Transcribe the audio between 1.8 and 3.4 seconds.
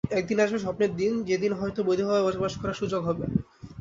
বৈধভাবে বসবাস করার সুযোগ হবে।